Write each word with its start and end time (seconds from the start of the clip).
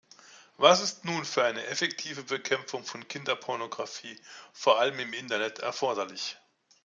Was 0.57 0.81
ist 0.81 1.05
nun 1.05 1.25
für 1.25 1.43
eine 1.43 1.63
effektive 1.67 2.23
Bekämpfung 2.23 2.83
von 2.83 3.07
Kinderpornographie, 3.07 4.19
vor 4.51 4.79
allem 4.79 4.97
im 4.97 5.13
Internet, 5.13 5.59
erforderlich? 5.59 6.37